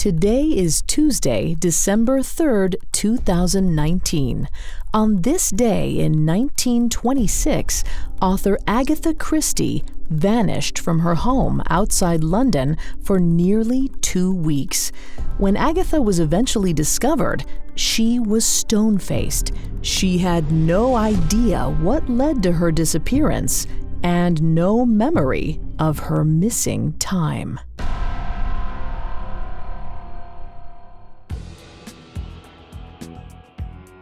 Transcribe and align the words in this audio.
Today 0.00 0.44
is 0.44 0.80
Tuesday, 0.86 1.54
December 1.58 2.20
3rd, 2.20 2.76
2019. 2.90 4.48
On 4.94 5.20
this 5.20 5.50
day 5.50 5.90
in 5.90 6.24
1926, 6.24 7.84
author 8.22 8.56
Agatha 8.66 9.12
Christie 9.12 9.84
vanished 10.08 10.78
from 10.78 11.00
her 11.00 11.16
home 11.16 11.62
outside 11.68 12.24
London 12.24 12.78
for 13.02 13.20
nearly 13.20 13.90
two 14.00 14.34
weeks. 14.34 14.90
When 15.36 15.54
Agatha 15.54 16.00
was 16.00 16.18
eventually 16.18 16.72
discovered, 16.72 17.44
she 17.74 18.18
was 18.18 18.46
stone 18.46 18.96
faced. 18.96 19.52
She 19.82 20.16
had 20.16 20.50
no 20.50 20.96
idea 20.96 21.68
what 21.82 22.08
led 22.08 22.42
to 22.44 22.52
her 22.52 22.72
disappearance 22.72 23.66
and 24.02 24.42
no 24.54 24.86
memory 24.86 25.60
of 25.78 25.98
her 25.98 26.24
missing 26.24 26.94
time. 26.94 27.60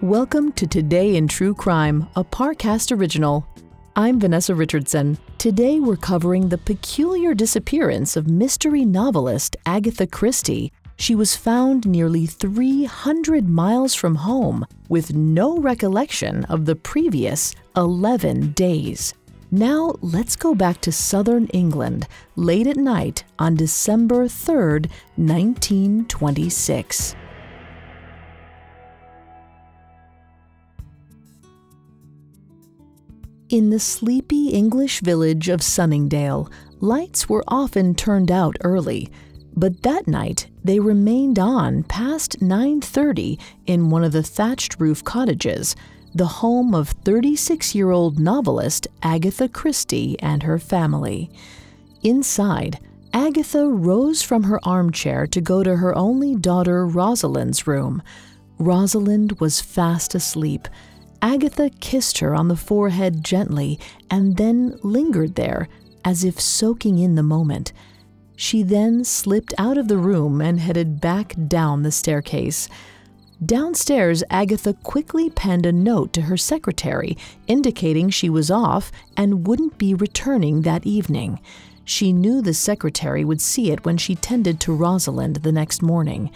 Welcome 0.03 0.53
to 0.53 0.65
Today 0.65 1.17
in 1.17 1.27
True 1.27 1.55
Crime, 1.55 2.07
a 2.15 2.23
Parcast 2.23 2.97
original. 2.97 3.45
I'm 3.97 4.21
Vanessa 4.21 4.55
Richardson. 4.55 5.19
Today 5.39 5.81
we're 5.81 5.97
covering 5.97 6.49
the 6.49 6.59
peculiar 6.59 7.35
disappearance 7.35 8.17
of 8.17 8.29
mystery 8.29 8.85
novelist 8.85 9.57
Agatha 9.67 10.07
Christie. 10.07 10.73
She 10.99 11.17
was 11.17 11.35
found 11.35 11.85
nearly 11.85 12.27
300 12.27 13.49
miles 13.49 13.93
from 13.93 14.15
home 14.15 14.65
with 14.89 15.15
no 15.15 15.59
recollection 15.59 16.45
of 16.45 16.65
the 16.65 16.77
previous 16.77 17.53
11 17.77 18.53
days. 18.53 19.15
Now 19.51 19.97
let's 20.01 20.37
go 20.37 20.55
back 20.55 20.81
to 20.83 20.93
southern 20.93 21.49
England 21.49 22.07
late 22.37 22.69
at 22.69 22.77
night 22.77 23.25
on 23.41 23.57
December 23.57 24.27
3rd, 24.27 24.89
1926. 25.17 27.17
In 33.51 33.71
the 33.71 33.81
sleepy 33.81 34.51
English 34.51 35.01
village 35.01 35.49
of 35.49 35.63
Sunningdale, 35.63 36.51
lights 36.81 37.31
were 37.31 37.45
often 37.49 37.95
turned 37.95 38.31
out 38.31 38.59
early, 38.63 39.11
but 39.57 39.83
that 39.85 40.07
night 40.07 40.49
they 40.63 40.79
remained 40.79 41.39
on 41.39 41.83
past 41.85 42.43
9:30 42.43 43.39
in 43.65 43.89
one 43.89 44.05
of 44.05 44.13
the 44.13 44.23
thatched 44.23 44.79
roof 44.79 45.03
cottages, 45.03 45.75
the 46.15 46.27
home 46.27 46.75
of 46.75 46.95
36-year-old 47.05 48.19
novelist 48.19 48.87
Agatha 49.03 49.49
Christie 49.49 50.21
and 50.21 50.43
her 50.43 50.59
family. 50.59 51.31
Inside, 52.03 52.79
Agatha 53.15 53.67
rose 53.67 54.21
from 54.21 54.43
her 54.43 54.61
armchair 54.63 55.27
to 55.27 55.41
go 55.41 55.63
to 55.63 55.77
her 55.77 55.97
only 55.97 56.37
daughter 56.37 56.87
Rosalind's 56.87 57.67
room. 57.67 58.03
Rosalind 58.59 59.41
was 59.41 59.63
fast 59.63 60.15
asleep 60.15 60.69
Agatha 61.21 61.71
kissed 61.81 62.19
her 62.19 62.35
on 62.35 62.49
the 62.49 62.57
forehead 62.57 63.25
gently 63.25 63.79
and 64.11 64.37
then 64.37 64.79
lingered 64.83 65.35
there, 65.35 65.69
as 66.05 66.25
if 66.25 66.41
soaking 66.41 66.99
in 66.99 67.15
the 67.15 67.23
moment. 67.23 67.73
She 68.37 68.63
then 68.63 69.05
slipped 69.05 69.53
out 69.59 69.79
of 69.79 69.89
the 69.89 69.99
room 69.99 70.41
and 70.41 70.61
headed 70.61 71.01
back 71.01 71.35
down 71.49 71.83
the 71.83 71.91
staircase. 71.91 72.69
Downstairs, 73.45 74.23
Agatha 74.31 74.75
quickly 74.75 75.31
penned 75.31 75.67
a 75.67 75.73
note 75.73 76.13
to 76.13 76.23
her 76.23 76.37
secretary 76.37 77.17
indicating 77.47 78.11
she 78.11 78.29
was 78.31 78.51
off 78.51 78.91
and 79.17 79.47
wouldn't 79.47 79.79
be 79.79 79.95
returning 79.95 80.63
that 80.63 80.87
evening. 80.87 81.41
She 81.85 82.13
knew 82.13 82.43
the 82.43 82.55
secretary 82.55 83.25
would 83.25 83.41
see 83.41 83.71
it 83.71 83.85
when 83.85 83.97
she 83.97 84.15
tended 84.15 84.61
to 84.61 84.75
Rosalind 84.75 85.37
the 85.37 85.53
next 85.53 85.83
morning. 85.83 86.31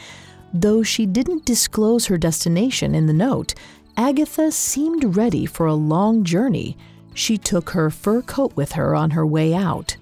Though 0.54 0.82
she 0.82 1.06
didn't 1.06 1.44
disclose 1.44 2.06
her 2.06 2.19
destination 2.19 2.94
in 2.94 3.06
the 3.06 3.12
note, 3.12 3.54
Agatha 3.97 4.50
seemed 4.50 5.16
ready 5.16 5.44
for 5.44 5.66
a 5.66 5.75
long 5.75 6.25
journey. 6.25 6.76
She 7.14 7.36
took 7.36 7.70
her 7.70 7.91
fur 7.91 8.22
coat 8.22 8.56
with 8.56 8.72
her 8.72 8.94
on 8.94 9.10
her 9.10 9.26
way 9.26 9.54
out. 9.54 9.97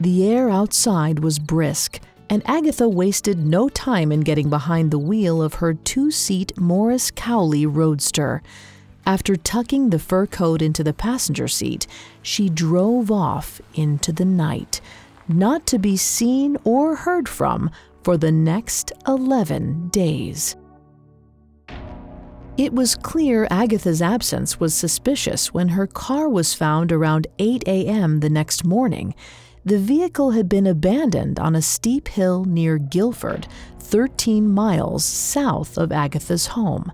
The 0.00 0.26
air 0.28 0.50
outside 0.50 1.20
was 1.20 1.38
brisk, 1.38 2.00
and 2.28 2.42
Agatha 2.44 2.88
wasted 2.88 3.38
no 3.44 3.68
time 3.68 4.10
in 4.10 4.20
getting 4.20 4.50
behind 4.50 4.90
the 4.90 4.98
wheel 4.98 5.42
of 5.42 5.54
her 5.54 5.74
two 5.74 6.10
seat 6.10 6.58
Morris 6.58 7.10
Cowley 7.10 7.66
roadster. 7.66 8.42
After 9.06 9.36
tucking 9.36 9.90
the 9.90 9.98
fur 9.98 10.26
coat 10.26 10.60
into 10.60 10.82
the 10.82 10.92
passenger 10.92 11.48
seat, 11.48 11.86
she 12.22 12.48
drove 12.48 13.10
off 13.10 13.60
into 13.74 14.12
the 14.12 14.24
night, 14.24 14.80
not 15.28 15.66
to 15.66 15.78
be 15.78 15.96
seen 15.96 16.56
or 16.64 16.96
heard 16.96 17.28
from 17.28 17.70
for 18.02 18.16
the 18.16 18.32
next 18.32 18.92
11 19.06 19.88
days. 19.88 20.56
It 22.60 22.74
was 22.74 22.94
clear 22.94 23.48
Agatha's 23.50 24.02
absence 24.02 24.60
was 24.60 24.74
suspicious 24.74 25.54
when 25.54 25.68
her 25.68 25.86
car 25.86 26.28
was 26.28 26.52
found 26.52 26.92
around 26.92 27.26
8 27.38 27.66
a.m. 27.66 28.20
the 28.20 28.28
next 28.28 28.66
morning. 28.66 29.14
The 29.64 29.78
vehicle 29.78 30.32
had 30.32 30.46
been 30.46 30.66
abandoned 30.66 31.40
on 31.40 31.56
a 31.56 31.62
steep 31.62 32.08
hill 32.08 32.44
near 32.44 32.76
Guildford, 32.76 33.48
13 33.78 34.46
miles 34.46 35.06
south 35.06 35.78
of 35.78 35.90
Agatha's 35.90 36.48
home. 36.48 36.92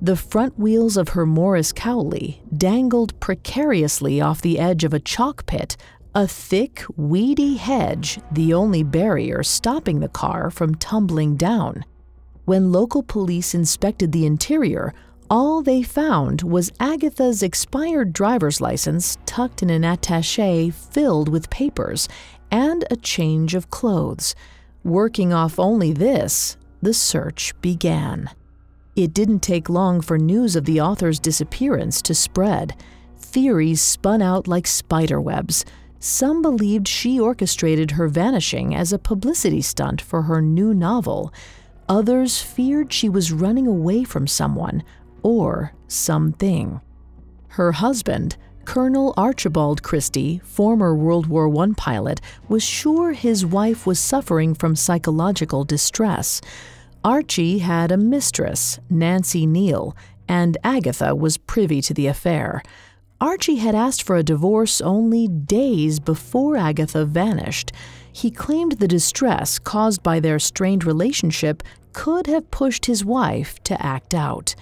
The 0.00 0.16
front 0.16 0.58
wheels 0.58 0.96
of 0.96 1.10
her 1.10 1.26
Morris 1.26 1.72
Cowley 1.72 2.42
dangled 2.56 3.20
precariously 3.20 4.18
off 4.18 4.40
the 4.40 4.58
edge 4.58 4.82
of 4.82 4.94
a 4.94 4.98
chalk 4.98 5.44
pit, 5.44 5.76
a 6.14 6.26
thick, 6.26 6.84
weedy 6.96 7.56
hedge, 7.56 8.18
the 8.30 8.54
only 8.54 8.82
barrier 8.82 9.42
stopping 9.42 10.00
the 10.00 10.08
car 10.08 10.50
from 10.50 10.74
tumbling 10.74 11.36
down. 11.36 11.84
When 12.44 12.72
local 12.72 13.02
police 13.02 13.54
inspected 13.54 14.10
the 14.10 14.26
interior, 14.26 14.94
all 15.30 15.62
they 15.62 15.82
found 15.82 16.42
was 16.42 16.72
Agatha's 16.80 17.42
expired 17.42 18.12
driver's 18.12 18.60
license 18.60 19.16
tucked 19.26 19.62
in 19.62 19.70
an 19.70 19.84
attache 19.84 20.70
filled 20.70 21.28
with 21.28 21.50
papers 21.50 22.08
and 22.50 22.84
a 22.90 22.96
change 22.96 23.54
of 23.54 23.70
clothes. 23.70 24.34
Working 24.84 25.32
off 25.32 25.58
only 25.58 25.92
this, 25.92 26.56
the 26.82 26.92
search 26.92 27.58
began. 27.60 28.28
It 28.96 29.14
didn't 29.14 29.40
take 29.40 29.70
long 29.70 30.00
for 30.00 30.18
news 30.18 30.56
of 30.56 30.64
the 30.64 30.80
author's 30.80 31.20
disappearance 31.20 32.02
to 32.02 32.14
spread. 32.14 32.74
Theories 33.16 33.80
spun 33.80 34.20
out 34.20 34.48
like 34.48 34.66
spiderwebs. 34.66 35.64
Some 36.00 36.42
believed 36.42 36.88
she 36.88 37.20
orchestrated 37.20 37.92
her 37.92 38.08
vanishing 38.08 38.74
as 38.74 38.92
a 38.92 38.98
publicity 38.98 39.62
stunt 39.62 40.00
for 40.02 40.22
her 40.22 40.42
new 40.42 40.74
novel. 40.74 41.32
Others 41.92 42.40
feared 42.40 42.90
she 42.90 43.10
was 43.10 43.32
running 43.32 43.66
away 43.66 44.02
from 44.02 44.26
someone 44.26 44.82
or 45.22 45.74
something. 45.88 46.80
Her 47.48 47.72
husband, 47.72 48.38
Colonel 48.64 49.12
Archibald 49.18 49.82
Christie, 49.82 50.40
former 50.42 50.94
World 50.94 51.26
War 51.26 51.54
I 51.54 51.72
pilot, 51.76 52.22
was 52.48 52.62
sure 52.62 53.12
his 53.12 53.44
wife 53.44 53.86
was 53.86 54.00
suffering 54.00 54.54
from 54.54 54.74
psychological 54.74 55.64
distress. 55.64 56.40
Archie 57.04 57.58
had 57.58 57.92
a 57.92 57.98
mistress, 57.98 58.80
Nancy 58.88 59.46
Neele, 59.46 59.94
and 60.26 60.56
Agatha 60.64 61.14
was 61.14 61.36
privy 61.36 61.82
to 61.82 61.92
the 61.92 62.06
affair. 62.06 62.62
Archie 63.20 63.56
had 63.56 63.74
asked 63.74 64.02
for 64.02 64.16
a 64.16 64.22
divorce 64.22 64.80
only 64.80 65.28
days 65.28 66.00
before 66.00 66.56
Agatha 66.56 67.04
vanished. 67.04 67.70
He 68.10 68.30
claimed 68.30 68.72
the 68.72 68.88
distress 68.88 69.58
caused 69.58 70.02
by 70.02 70.20
their 70.20 70.38
strained 70.38 70.84
relationship 70.84 71.62
could 71.92 72.26
have 72.26 72.50
pushed 72.50 72.86
his 72.86 73.04
wife 73.04 73.62
to 73.64 73.80
act 73.84 74.14
out. 74.14 74.54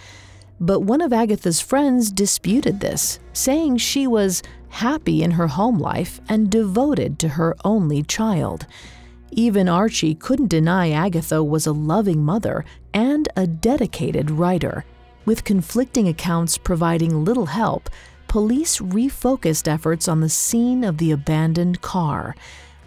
But 0.60 0.80
one 0.80 1.00
of 1.00 1.12
Agatha's 1.12 1.60
friends 1.60 2.12
disputed 2.12 2.80
this, 2.80 3.18
saying 3.32 3.78
she 3.78 4.06
was 4.06 4.42
happy 4.68 5.22
in 5.22 5.32
her 5.32 5.48
home 5.48 5.78
life 5.78 6.20
and 6.28 6.50
devoted 6.50 7.18
to 7.18 7.28
her 7.28 7.56
only 7.64 8.02
child. 8.02 8.66
Even 9.32 9.68
Archie 9.68 10.14
couldn't 10.14 10.48
deny 10.48 10.90
Agatha 10.90 11.42
was 11.42 11.66
a 11.66 11.72
loving 11.72 12.24
mother 12.24 12.64
and 12.92 13.28
a 13.36 13.46
dedicated 13.46 14.30
writer. 14.30 14.84
With 15.24 15.44
conflicting 15.44 16.08
accounts 16.08 16.58
providing 16.58 17.24
little 17.24 17.46
help, 17.46 17.88
police 18.28 18.78
refocused 18.78 19.68
efforts 19.68 20.08
on 20.08 20.20
the 20.20 20.28
scene 20.28 20.84
of 20.84 20.98
the 20.98 21.12
abandoned 21.12 21.80
car. 21.80 22.34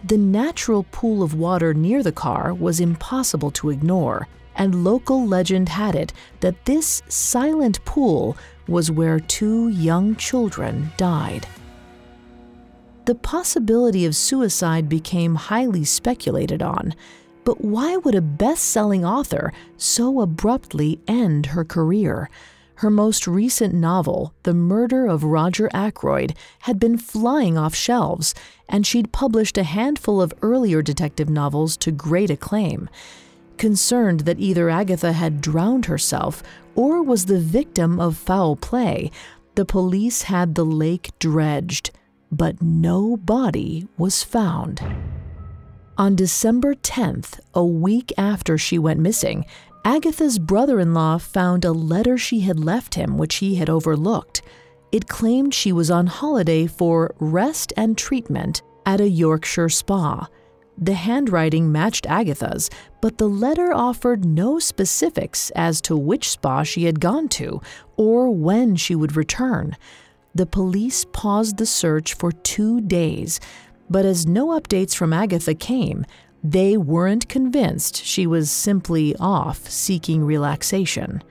The 0.06 0.18
natural 0.18 0.84
pool 0.92 1.22
of 1.22 1.32
water 1.32 1.72
near 1.72 2.02
the 2.02 2.12
car 2.12 2.52
was 2.52 2.78
impossible 2.78 3.50
to 3.52 3.70
ignore, 3.70 4.28
and 4.54 4.84
local 4.84 5.26
legend 5.26 5.70
had 5.70 5.94
it 5.94 6.12
that 6.40 6.66
this 6.66 7.02
silent 7.08 7.82
pool 7.86 8.36
was 8.68 8.90
where 8.90 9.18
two 9.18 9.70
young 9.70 10.14
children 10.16 10.92
died. 10.98 11.46
The 13.06 13.14
possibility 13.14 14.04
of 14.04 14.14
suicide 14.14 14.90
became 14.90 15.36
highly 15.36 15.84
speculated 15.84 16.60
on, 16.62 16.94
but 17.44 17.64
why 17.64 17.96
would 17.96 18.14
a 18.14 18.20
best 18.20 18.64
selling 18.64 19.06
author 19.06 19.54
so 19.78 20.20
abruptly 20.20 21.00
end 21.08 21.46
her 21.46 21.64
career? 21.64 22.28
Her 22.76 22.90
most 22.90 23.26
recent 23.26 23.72
novel, 23.72 24.34
The 24.42 24.54
Murder 24.54 25.06
of 25.06 25.22
Roger 25.22 25.70
Ackroyd, 25.72 26.34
had 26.60 26.80
been 26.80 26.98
flying 26.98 27.56
off 27.56 27.74
shelves, 27.74 28.34
and 28.68 28.86
she'd 28.86 29.12
published 29.12 29.56
a 29.56 29.62
handful 29.62 30.20
of 30.20 30.34
earlier 30.42 30.82
detective 30.82 31.30
novels 31.30 31.76
to 31.78 31.92
great 31.92 32.30
acclaim. 32.30 32.88
Concerned 33.58 34.20
that 34.20 34.40
either 34.40 34.68
Agatha 34.68 35.12
had 35.12 35.40
drowned 35.40 35.86
herself 35.86 36.42
or 36.74 37.02
was 37.02 37.26
the 37.26 37.38
victim 37.38 38.00
of 38.00 38.16
foul 38.16 38.56
play, 38.56 39.10
the 39.54 39.64
police 39.64 40.22
had 40.22 40.56
the 40.56 40.64
lake 40.64 41.12
dredged, 41.20 41.92
but 42.32 42.60
no 42.60 43.16
body 43.16 43.86
was 43.96 44.24
found. 44.24 44.82
On 45.96 46.16
December 46.16 46.74
10th, 46.74 47.38
a 47.54 47.64
week 47.64 48.12
after 48.18 48.58
she 48.58 48.80
went 48.80 48.98
missing, 48.98 49.46
Agatha's 49.86 50.38
brother 50.38 50.80
in 50.80 50.94
law 50.94 51.18
found 51.18 51.64
a 51.64 51.72
letter 51.72 52.16
she 52.16 52.40
had 52.40 52.58
left 52.58 52.94
him, 52.94 53.18
which 53.18 53.36
he 53.36 53.56
had 53.56 53.68
overlooked. 53.68 54.40
It 54.90 55.08
claimed 55.08 55.52
she 55.52 55.72
was 55.72 55.90
on 55.90 56.06
holiday 56.06 56.66
for 56.66 57.14
rest 57.18 57.72
and 57.76 57.98
treatment 57.98 58.62
at 58.86 59.00
a 59.00 59.08
Yorkshire 59.08 59.68
spa. 59.68 60.28
The 60.78 60.94
handwriting 60.94 61.70
matched 61.70 62.06
Agatha's, 62.06 62.70
but 63.02 63.18
the 63.18 63.28
letter 63.28 63.74
offered 63.74 64.24
no 64.24 64.58
specifics 64.58 65.50
as 65.50 65.80
to 65.82 65.96
which 65.96 66.30
spa 66.30 66.62
she 66.62 66.84
had 66.84 66.98
gone 66.98 67.28
to 67.30 67.60
or 67.96 68.30
when 68.30 68.76
she 68.76 68.94
would 68.94 69.16
return. 69.16 69.76
The 70.34 70.46
police 70.46 71.04
paused 71.12 71.58
the 71.58 71.66
search 71.66 72.14
for 72.14 72.32
two 72.32 72.80
days, 72.80 73.38
but 73.90 74.06
as 74.06 74.26
no 74.26 74.48
updates 74.48 74.94
from 74.96 75.12
Agatha 75.12 75.54
came, 75.54 76.06
they 76.44 76.76
weren't 76.76 77.26
convinced 77.26 78.04
she 78.04 78.26
was 78.26 78.50
simply 78.50 79.16
off 79.16 79.66
seeking 79.70 80.22
relaxation. 80.22 81.22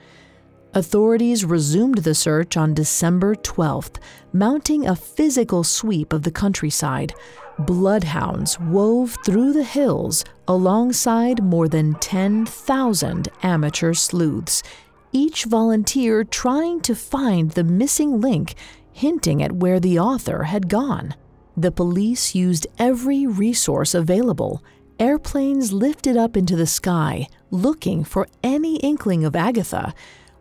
Authorities 0.73 1.45
resumed 1.45 1.99
the 1.99 2.15
search 2.15 2.57
on 2.57 2.73
December 2.73 3.35
12th, 3.35 3.97
mounting 4.33 4.87
a 4.87 4.95
physical 4.95 5.63
sweep 5.63 6.11
of 6.11 6.23
the 6.23 6.31
countryside. 6.31 7.13
Bloodhounds 7.59 8.59
wove 8.59 9.15
through 9.23 9.53
the 9.53 9.63
hills 9.63 10.25
alongside 10.47 11.43
more 11.43 11.67
than 11.67 11.93
10,000 11.99 13.27
amateur 13.43 13.93
sleuths, 13.93 14.63
each 15.11 15.43
volunteer 15.45 16.23
trying 16.23 16.81
to 16.81 16.95
find 16.95 17.51
the 17.51 17.63
missing 17.63 18.19
link, 18.19 18.55
hinting 18.91 19.43
at 19.43 19.51
where 19.51 19.79
the 19.79 19.99
author 19.99 20.45
had 20.45 20.69
gone. 20.69 21.13
The 21.55 21.71
police 21.71 22.33
used 22.33 22.65
every 22.79 23.27
resource 23.27 23.93
available. 23.93 24.63
Airplanes 24.99 25.73
lifted 25.73 26.15
up 26.15 26.37
into 26.37 26.55
the 26.55 26.67
sky, 26.67 27.27
looking 27.49 28.03
for 28.03 28.27
any 28.43 28.77
inkling 28.77 29.25
of 29.25 29.35
Agatha. 29.35 29.93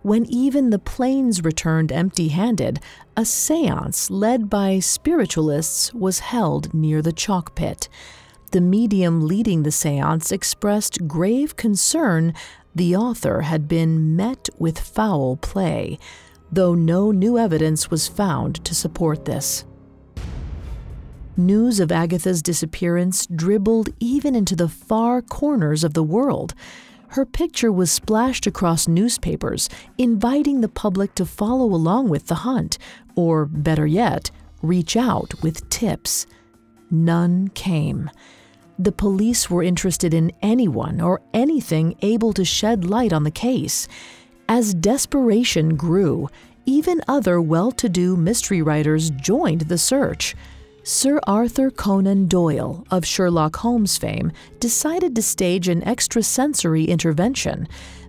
When 0.03 0.27
even 0.27 0.71
the 0.71 0.79
planes 0.79 1.43
returned 1.43 1.91
empty 1.91 2.29
handed, 2.29 2.81
a 3.17 3.25
seance 3.25 4.11
led 4.11 4.51
by 4.51 4.81
spiritualists 4.81 5.95
was 5.95 6.19
held 6.19 6.75
near 6.75 7.01
the 7.01 7.13
chalk 7.13 7.55
pit. 7.55 7.89
The 8.51 8.61
medium 8.61 9.27
leading 9.27 9.63
the 9.63 9.71
seance 9.71 10.31
expressed 10.31 11.09
grave 11.09 11.57
concern 11.57 12.35
the 12.75 12.97
author 12.97 13.43
had 13.43 13.69
been 13.69 14.17
met 14.17 14.49
with 14.59 14.79
foul 14.79 15.37
play, 15.37 15.99
though 16.51 16.75
no 16.75 17.11
new 17.11 17.39
evidence 17.39 17.91
was 17.91 18.09
found 18.09 18.63
to 18.65 18.75
support 18.75 19.25
this. 19.25 19.65
News 21.37 21.81
of 21.81 21.91
Agatha's 21.91 22.43
disappearance 22.43 23.27
dribbled 23.27 23.89
even 24.01 24.37
into 24.37 24.55
the 24.55 24.69
far 24.69 25.23
corners 25.23 25.83
of 25.83 25.95
the 25.95 26.03
world. 26.03 26.55
Her 27.09 27.25
picture 27.25 27.73
was 27.73 27.91
splashed 27.91 28.47
across 28.47 28.87
newspapers, 28.87 29.71
inviting 29.97 30.61
the 30.61 30.69
public 30.69 31.15
to 31.15 31.25
follow 31.25 31.65
along 31.67 32.11
with 32.11 32.27
the 32.27 32.37
hunt, 32.37 32.77
or 33.15 33.47
better 33.47 33.87
yet, 33.87 34.31
reach 34.61 34.95
out 34.95 35.33
with 35.43 35.69
tips. 35.71 36.27
None 36.91 37.49
came. 37.49 38.11
The 38.79 38.93
police 38.93 39.49
were 39.49 39.63
interested 39.63 40.13
in 40.13 40.33
anyone 40.43 41.01
or 41.01 41.23
anything 41.33 41.97
able 42.03 42.35
to 42.35 42.45
shed 42.45 42.85
light 42.85 43.13
on 43.13 43.25
the 43.25 43.31
case. 43.31 43.89
As 44.51 44.75
desperation 44.75 45.77
grew, 45.77 46.29
even 46.67 47.01
other 47.09 47.41
well 47.41 47.73
to 47.73 47.89
do 47.89 48.17
mystery 48.17 48.61
writers 48.61 49.09
joined 49.11 49.63
the 49.63 49.79
search. 49.79 50.35
Sir 50.85 51.21
Arthur 51.29 51.71
Conan 51.71 52.27
Doyle, 52.27 52.85
of 52.91 53.07
Sherlock 53.07 53.57
Holmes 53.57 53.97
fame, 53.97 54.33
decided 54.59 55.15
to 55.15 55.23
stage 55.23 55.69
an 55.69 55.83
extrasensory 55.85 56.87
intervention, 56.87 57.69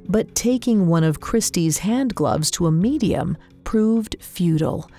but 0.10 0.34
taking 0.34 0.88
one 0.88 1.04
of 1.04 1.20
Christie's 1.20 1.80
hand 1.80 2.16
gloves 2.16 2.50
to 2.52 2.66
a 2.66 2.72
medium 2.72 3.38
proved 3.64 4.16
futile. 4.20 4.90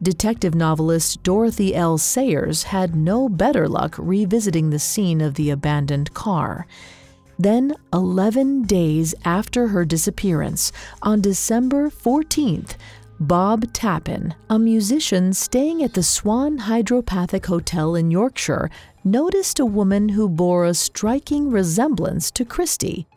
Detective 0.00 0.54
novelist 0.54 1.22
Dorothy 1.22 1.74
L. 1.74 1.98
Sayers 1.98 2.62
had 2.62 2.96
no 2.96 3.28
better 3.28 3.68
luck 3.68 3.94
revisiting 3.98 4.70
the 4.70 4.78
scene 4.78 5.20
of 5.20 5.34
the 5.34 5.50
abandoned 5.50 6.14
car. 6.14 6.66
Then, 7.38 7.74
11 7.92 8.62
days 8.62 9.14
after 9.24 9.68
her 9.68 9.84
disappearance, 9.84 10.72
on 11.02 11.20
December 11.20 11.90
14th, 11.90 12.76
Bob 13.20 13.72
Tappin, 13.72 14.32
a 14.48 14.60
musician 14.60 15.32
staying 15.32 15.82
at 15.82 15.94
the 15.94 16.04
Swan 16.04 16.56
Hydropathic 16.56 17.46
Hotel 17.46 17.96
in 17.96 18.12
Yorkshire, 18.12 18.70
noticed 19.02 19.58
a 19.58 19.66
woman 19.66 20.10
who 20.10 20.28
bore 20.28 20.64
a 20.64 20.72
striking 20.72 21.50
resemblance 21.50 22.30
to 22.30 22.44
Christie. 22.44 23.08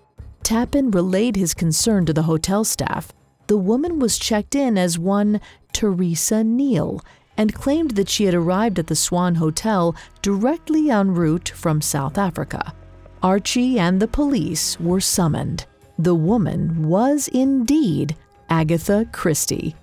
Tappin 0.41 0.89
relayed 0.89 1.35
his 1.35 1.53
concern 1.53 2.07
to 2.07 2.13
the 2.13 2.23
hotel 2.23 2.63
staff. 2.63 3.13
The 3.45 3.59
woman 3.59 3.99
was 3.99 4.17
checked 4.17 4.55
in 4.55 4.75
as 4.75 4.97
one 4.97 5.39
Teresa 5.71 6.43
Neele 6.43 7.01
and 7.37 7.53
claimed 7.53 7.91
that 7.91 8.09
she 8.09 8.25
had 8.25 8.33
arrived 8.33 8.79
at 8.79 8.87
the 8.87 8.95
Swan 8.95 9.35
Hotel 9.35 9.95
directly 10.23 10.89
en 10.89 11.13
route 11.13 11.49
from 11.49 11.79
South 11.79 12.17
Africa. 12.17 12.73
Archie 13.21 13.77
and 13.77 13.99
the 14.01 14.07
police 14.07 14.79
were 14.79 14.99
summoned. 14.99 15.67
The 15.99 16.15
woman 16.15 16.87
was 16.87 17.27
indeed 17.27 18.15
Agatha 18.49 19.07
Christie. 19.11 19.75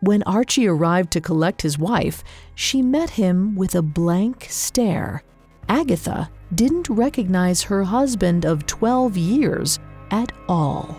When 0.00 0.22
Archie 0.22 0.66
arrived 0.66 1.10
to 1.12 1.20
collect 1.20 1.60
his 1.60 1.78
wife, 1.78 2.24
she 2.54 2.80
met 2.80 3.10
him 3.10 3.54
with 3.54 3.74
a 3.74 3.82
blank 3.82 4.46
stare. 4.48 5.22
Agatha 5.68 6.30
didn't 6.54 6.88
recognize 6.88 7.62
her 7.62 7.84
husband 7.84 8.46
of 8.46 8.66
12 8.66 9.16
years 9.18 9.78
at 10.10 10.32
all. 10.48 10.96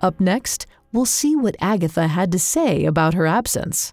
Up 0.00 0.18
next, 0.18 0.66
we'll 0.92 1.04
see 1.04 1.36
what 1.36 1.56
Agatha 1.60 2.08
had 2.08 2.32
to 2.32 2.38
say 2.38 2.86
about 2.86 3.12
her 3.12 3.26
absence. 3.26 3.92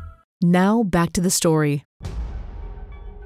Now 0.43 0.81
back 0.81 1.13
to 1.13 1.21
the 1.21 1.29
story. 1.29 1.85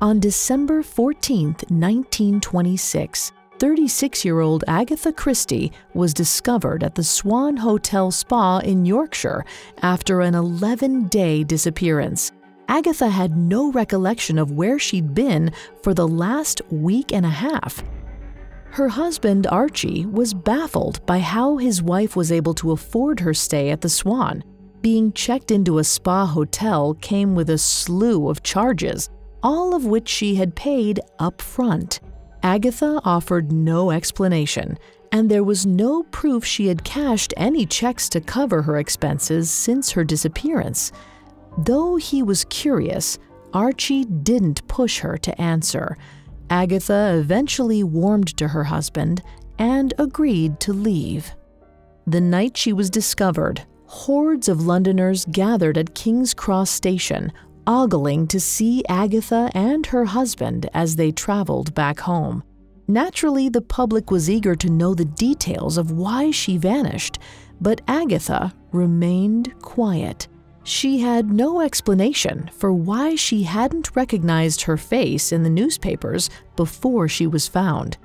On 0.01 0.19
December 0.19 0.84
14, 0.84 1.45
1926, 1.69 3.31
36 3.57 4.25
year 4.25 4.41
old 4.41 4.65
Agatha 4.67 5.13
Christie 5.13 5.72
was 5.93 6.13
discovered 6.13 6.84
at 6.84 6.95
the 6.95 7.05
Swan 7.05 7.55
Hotel 7.55 8.12
Spa 8.12 8.60
in 8.60 8.86
Yorkshire 8.86 9.45
after 9.81 10.19
an 10.19 10.36
11 10.36 11.07
day 11.07 11.45
disappearance. 11.45 12.34
Agatha 12.67 13.07
had 13.07 13.38
no 13.38 13.72
recollection 13.72 14.38
of 14.38 14.51
where 14.51 14.77
she'd 14.77 15.13
been 15.13 15.53
for 15.84 15.93
the 15.93 16.07
last 16.07 16.62
week 16.69 17.13
and 17.13 17.25
a 17.25 17.29
half. 17.29 17.81
Her 18.72 18.89
husband, 18.89 19.48
Archie, 19.48 20.05
was 20.05 20.34
baffled 20.34 21.05
by 21.05 21.19
how 21.19 21.55
his 21.55 21.81
wife 21.81 22.17
was 22.17 22.34
able 22.34 22.53
to 22.55 22.74
afford 22.74 23.22
her 23.22 23.34
stay 23.34 23.69
at 23.69 23.79
the 23.79 23.88
Swan 23.88 24.43
being 24.86 25.12
checked 25.13 25.50
into 25.50 25.80
a 25.80 25.84
spa 25.84 26.27
hotel 26.27 26.94
came 27.01 27.34
with 27.34 27.50
a 27.50 27.58
slew 27.58 28.30
of 28.30 28.44
charges, 28.44 29.10
all 29.42 29.74
of 29.74 29.84
which 29.84 30.08
she 30.08 30.36
had 30.36 30.56
paid 30.56 31.00
up 31.18 31.42
front. 31.42 32.00
Agatha 32.44 33.01
offered 33.04 33.51
no 33.51 33.89
explanation, 33.89 34.77
and 35.12 35.27
there 35.27 35.44
was 35.44 35.65
no 35.65 36.04
proof 36.04 36.46
she 36.46 36.68
had 36.68 36.84
cashed 36.84 37.34
any 37.36 37.65
checks 37.65 38.08
to 38.08 38.22
cover 38.22 38.62
her 38.62 38.77
expenses 38.77 39.50
since 39.50 39.89
her 39.89 40.04
disappearance. 40.04 40.92
Though 41.58 41.96
he 41.96 42.22
was 42.22 42.46
curious, 42.51 43.18
Archie 43.56 44.06
didn't 44.06 44.68
push 44.68 45.00
her 45.00 45.18
to 45.18 45.42
answer. 45.42 45.98
Agatha 46.51 47.18
eventually 47.18 47.84
warmed 47.84 48.38
to 48.38 48.50
her 48.50 48.65
husband 48.65 49.24
and 49.58 49.96
agreed 49.98 50.60
to 50.60 50.74
leave. 50.74 51.34
The 52.06 52.22
night 52.22 52.56
she 52.56 52.72
was 52.72 52.92
discovered, 52.92 53.65
hordes 53.88 54.50
of 54.50 54.65
Londoners 54.65 55.25
gathered 55.25 55.77
at 55.77 55.96
King's 55.96 56.34
Cross 56.34 56.72
Station, 56.72 57.32
ogling 57.68 58.27
to 58.27 58.39
see 58.39 58.84
Agatha 58.88 59.50
and 59.54 59.86
her 59.88 60.06
husband 60.06 60.70
as 60.74 60.96
they 60.96 61.12
traveled 61.12 61.74
back 61.74 62.00
home. 62.00 62.44
Naturally, 62.88 63.50
the 63.50 63.62
public 63.62 64.12
was 64.12 64.30
eager 64.30 64.56
to 64.56 64.70
know 64.70 64.94
the 64.94 65.06
details 65.06 65.77
of 65.77 65.92
why 65.92 66.30
she 66.32 66.58
vanished, 66.58 67.18
but 67.60 67.82
Agatha 67.88 68.54
remained 68.72 69.60
quiet. 69.62 70.27
She 70.63 71.00
had 71.00 71.32
no 71.32 71.62
explanation 71.62 72.50
for 72.54 72.74
why 72.74 73.15
she 73.15 73.44
hadn't 73.44 73.96
recognized 73.96 74.62
her 74.62 74.77
face 74.77 75.32
in 75.32 75.44
the 75.44 75.50
newspapers 75.50 76.30
before 76.56 77.08
she 77.08 77.27
was 77.27 77.48
found. 77.48 77.98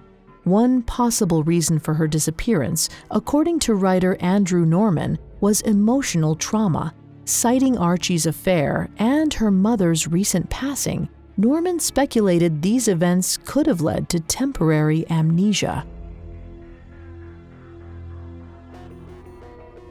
One 0.45 0.83
possible 0.83 1.43
reason 1.45 1.79
for 1.79 1.95
her 1.95 2.09
disappearance, 2.09 2.89
according 3.11 3.59
to 3.61 3.75
writer 3.75 4.17
Andrew 4.21 4.65
Norman, 4.65 5.19
was 5.41 5.61
emotional 5.61 6.35
trauma. 6.35 6.95
Citing 7.27 7.77
Archie's 7.77 8.27
affair 8.27 8.89
and 8.99 9.35
her 9.35 9.51
mother's 9.51 10.09
recent 10.09 10.49
passing, 10.49 11.09
Norman 11.37 11.79
speculated 11.79 12.63
these 12.63 12.89
events 12.89 13.37
could 13.37 13.67
have 13.67 13.81
led 13.81 14.09
to 14.09 14.21
temporary 14.21 15.09
amnesia. 15.11 15.87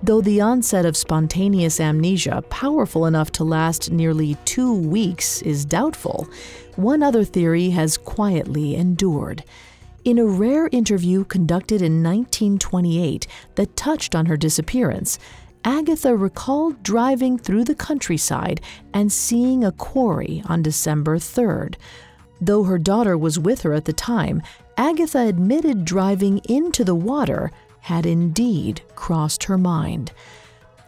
Though 0.01 0.21
the 0.21 0.41
onset 0.41 0.85
of 0.85 0.97
spontaneous 0.97 1.79
amnesia, 1.79 2.43
powerful 2.49 3.05
enough 3.05 3.31
to 3.33 3.43
last 3.43 3.91
nearly 3.91 4.35
two 4.45 4.73
weeks, 4.73 5.41
is 5.43 5.65
doubtful, 5.65 6.27
one 6.75 7.03
other 7.03 7.23
theory 7.23 7.69
has 7.69 7.97
quietly 7.97 8.75
endured. 8.75 9.43
In 10.05 10.17
a 10.17 10.25
rare 10.25 10.69
interview 10.71 11.25
conducted 11.25 11.81
in 11.81 12.01
1928 12.03 13.27
that 13.55 13.75
touched 13.75 14.15
on 14.15 14.27
her 14.27 14.37
disappearance, 14.37 15.19
Agatha 15.65 16.15
recalled 16.15 16.81
driving 16.83 17.37
through 17.37 17.65
the 17.65 17.75
countryside 17.75 18.61
and 18.93 19.11
seeing 19.11 19.63
a 19.63 19.73
quarry 19.73 20.41
on 20.45 20.61
December 20.61 21.17
3rd. 21.17 21.75
Though 22.39 22.63
her 22.63 22.79
daughter 22.79 23.17
was 23.17 23.37
with 23.37 23.63
her 23.63 23.73
at 23.73 23.83
the 23.83 23.93
time, 23.93 24.41
Agatha 24.77 25.19
admitted 25.19 25.83
driving 25.83 26.37
into 26.45 26.85
the 26.85 26.95
water 26.95 27.51
had 27.81 28.05
indeed 28.05 28.81
crossed 28.95 29.43
her 29.45 29.57
mind. 29.57 30.13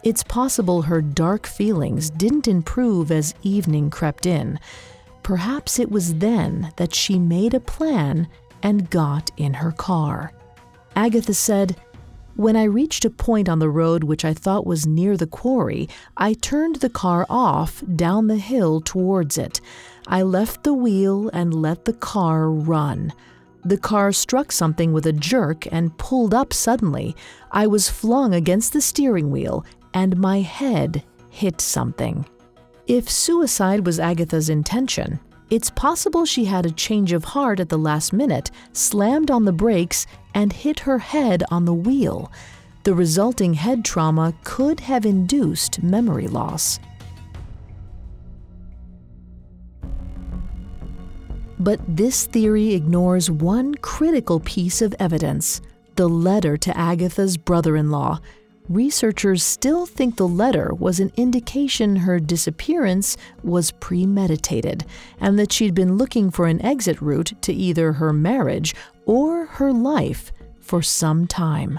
It's 0.02 0.24
possible 0.24 0.82
her 0.82 1.02
dark 1.02 1.46
feelings 1.46 2.08
didn't 2.08 2.48
improve 2.48 3.12
as 3.12 3.34
evening 3.42 3.90
crept 3.90 4.24
in. 4.24 4.58
Perhaps 5.22 5.78
it 5.78 5.90
was 5.90 6.14
then 6.14 6.72
that 6.76 6.94
she 6.94 7.18
made 7.18 7.54
a 7.54 7.60
plan 7.60 8.26
and 8.62 8.90
got 8.90 9.30
in 9.36 9.54
her 9.54 9.72
car. 9.72 10.32
Agatha 10.96 11.34
said, 11.34 11.76
When 12.36 12.56
I 12.56 12.64
reached 12.64 13.04
a 13.04 13.10
point 13.10 13.48
on 13.48 13.58
the 13.58 13.70
road 13.70 14.04
which 14.04 14.24
I 14.24 14.34
thought 14.34 14.66
was 14.66 14.86
near 14.86 15.16
the 15.16 15.26
quarry, 15.26 15.88
I 16.16 16.34
turned 16.34 16.76
the 16.76 16.90
car 16.90 17.26
off 17.28 17.82
down 17.96 18.26
the 18.26 18.36
hill 18.36 18.80
towards 18.80 19.38
it. 19.38 19.60
I 20.06 20.22
left 20.22 20.64
the 20.64 20.74
wheel 20.74 21.28
and 21.32 21.54
let 21.54 21.84
the 21.84 21.92
car 21.92 22.50
run. 22.50 23.12
The 23.64 23.78
car 23.78 24.12
struck 24.12 24.50
something 24.50 24.92
with 24.92 25.06
a 25.06 25.12
jerk 25.12 25.66
and 25.70 25.96
pulled 25.96 26.34
up 26.34 26.52
suddenly. 26.52 27.14
I 27.52 27.68
was 27.68 27.88
flung 27.88 28.34
against 28.34 28.72
the 28.72 28.80
steering 28.80 29.30
wheel, 29.30 29.64
and 29.94 30.16
my 30.16 30.40
head 30.40 31.04
hit 31.30 31.60
something. 31.60 32.26
If 32.88 33.08
suicide 33.08 33.86
was 33.86 34.00
Agatha's 34.00 34.48
intention, 34.48 35.20
it's 35.52 35.68
possible 35.68 36.24
she 36.24 36.46
had 36.46 36.64
a 36.64 36.70
change 36.70 37.12
of 37.12 37.24
heart 37.24 37.60
at 37.60 37.68
the 37.68 37.76
last 37.76 38.10
minute, 38.10 38.50
slammed 38.72 39.30
on 39.30 39.44
the 39.44 39.52
brakes, 39.52 40.06
and 40.32 40.50
hit 40.50 40.80
her 40.80 40.98
head 40.98 41.44
on 41.50 41.66
the 41.66 41.74
wheel. 41.74 42.32
The 42.84 42.94
resulting 42.94 43.52
head 43.52 43.84
trauma 43.84 44.32
could 44.44 44.80
have 44.80 45.04
induced 45.04 45.82
memory 45.82 46.26
loss. 46.26 46.80
But 51.58 51.80
this 51.86 52.24
theory 52.24 52.72
ignores 52.72 53.30
one 53.30 53.74
critical 53.74 54.40
piece 54.40 54.80
of 54.80 54.94
evidence 54.98 55.60
the 55.96 56.08
letter 56.08 56.56
to 56.56 56.74
Agatha's 56.74 57.36
brother 57.36 57.76
in 57.76 57.90
law, 57.90 58.20
researchers 58.72 59.42
still 59.42 59.86
think 59.86 60.16
the 60.16 60.26
letter 60.26 60.72
was 60.74 61.00
an 61.00 61.12
indication 61.16 61.96
her 61.96 62.18
disappearance 62.18 63.16
was 63.42 63.72
premeditated 63.72 64.84
and 65.20 65.38
that 65.38 65.52
she'd 65.52 65.74
been 65.74 65.96
looking 65.96 66.30
for 66.30 66.46
an 66.46 66.62
exit 66.62 67.00
route 67.00 67.32
to 67.42 67.52
either 67.52 67.92
her 67.92 68.12
marriage 68.12 68.74
or 69.04 69.46
her 69.46 69.72
life 69.72 70.32
for 70.60 70.82
some 70.82 71.26
time. 71.26 71.78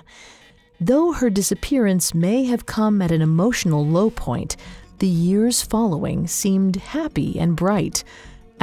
Though 0.80 1.14
her 1.14 1.30
disappearance 1.30 2.14
may 2.14 2.46
have 2.46 2.66
come 2.66 3.02
at 3.02 3.12
an 3.12 3.22
emotional 3.22 3.86
low 3.86 4.10
point, 4.10 4.56
the 5.00 5.08
years 5.08 5.62
following 5.62 6.28
seemed 6.28 6.76
happy 6.76 7.40
and 7.40 7.56
bright. 7.56 8.04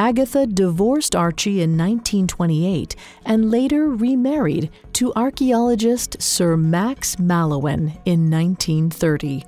Agatha 0.01 0.47
divorced 0.47 1.15
Archie 1.15 1.61
in 1.61 1.77
1928 1.77 2.97
and 3.27 3.51
later 3.51 3.91
remarried 3.91 4.71
to 4.95 5.13
archaeologist 5.13 6.23
Sir 6.23 6.57
Max 6.57 7.17
Mallowan 7.17 8.01
in 8.07 8.31
1930. 8.31 9.45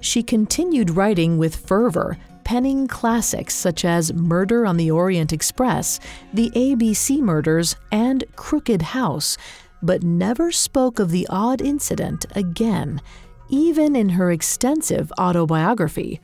She 0.00 0.24
continued 0.24 0.90
writing 0.90 1.38
with 1.38 1.54
fervor, 1.54 2.18
penning 2.42 2.88
classics 2.88 3.54
such 3.54 3.84
as 3.84 4.12
Murder 4.12 4.66
on 4.66 4.78
the 4.78 4.90
Orient 4.90 5.32
Express, 5.32 6.00
The 6.32 6.50
ABC 6.56 7.20
Murders, 7.20 7.76
and 7.92 8.24
Crooked 8.34 8.82
House, 8.82 9.38
but 9.80 10.02
never 10.02 10.50
spoke 10.50 10.98
of 10.98 11.12
the 11.12 11.28
odd 11.30 11.62
incident 11.62 12.26
again, 12.34 13.00
even 13.48 13.94
in 13.94 14.08
her 14.08 14.32
extensive 14.32 15.12
autobiography. 15.20 16.20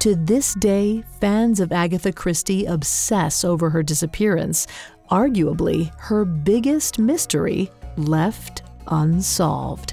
To 0.00 0.14
this 0.14 0.54
day, 0.54 1.04
fans 1.20 1.60
of 1.60 1.72
Agatha 1.72 2.10
Christie 2.10 2.64
obsess 2.64 3.44
over 3.44 3.68
her 3.68 3.82
disappearance, 3.82 4.66
arguably 5.10 5.92
her 5.98 6.24
biggest 6.24 6.98
mystery 6.98 7.70
left 7.98 8.62
unsolved. 8.86 9.92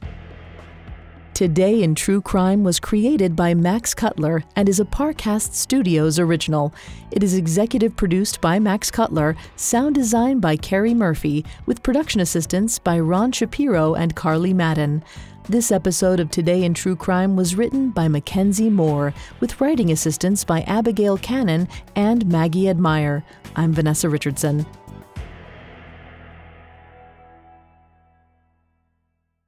Today 1.33 1.81
in 1.81 1.95
True 1.95 2.21
Crime 2.21 2.63
was 2.63 2.79
created 2.79 3.35
by 3.35 3.53
Max 3.53 3.93
Cutler 3.93 4.43
and 4.55 4.67
is 4.67 4.79
a 4.79 4.85
Parcast 4.85 5.53
Studios 5.53 6.19
original. 6.19 6.73
It 7.09 7.23
is 7.23 7.33
executive 7.33 7.95
produced 7.95 8.41
by 8.41 8.59
Max 8.59 8.91
Cutler, 8.91 9.35
sound 9.55 9.95
design 9.95 10.39
by 10.39 10.57
Carrie 10.57 10.93
Murphy, 10.93 11.43
with 11.65 11.81
production 11.81 12.19
assistance 12.19 12.77
by 12.77 12.99
Ron 12.99 13.31
Shapiro 13.31 13.95
and 13.95 14.15
Carly 14.15 14.53
Madden. 14.53 15.03
This 15.49 15.71
episode 15.71 16.19
of 16.19 16.29
Today 16.29 16.63
in 16.63 16.75
True 16.75 16.95
Crime 16.95 17.35
was 17.35 17.55
written 17.55 17.89
by 17.89 18.07
Mackenzie 18.07 18.69
Moore, 18.69 19.13
with 19.39 19.59
writing 19.59 19.91
assistance 19.91 20.43
by 20.43 20.61
Abigail 20.61 21.17
Cannon 21.17 21.67
and 21.95 22.27
Maggie 22.27 22.69
Admire. 22.69 23.23
I'm 23.55 23.73
Vanessa 23.73 24.09
Richardson. 24.09 24.67